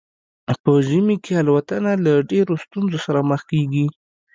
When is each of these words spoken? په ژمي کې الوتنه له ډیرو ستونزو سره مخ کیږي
په 0.63 0.71
ژمي 0.87 1.15
کې 1.23 1.33
الوتنه 1.41 1.91
له 2.05 2.13
ډیرو 2.31 2.53
ستونزو 2.63 2.97
سره 3.05 3.19
مخ 3.29 3.41
کیږي 3.51 3.85